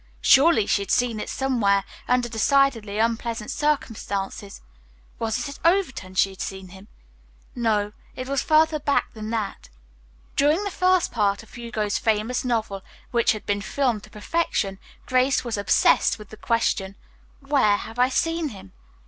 [0.21, 4.59] Surely she had seen it somewhere under decidedly unpleasant circumstances.
[5.19, 6.87] Was it at Overton she had seen him?
[7.53, 9.69] No, it was further back than that.
[10.35, 15.43] During the first part of Hugo's famous novel, which had been filmed to perfection, Grace
[15.45, 16.95] was obsessed with the question:
[17.39, 18.73] "Where have I seen him?"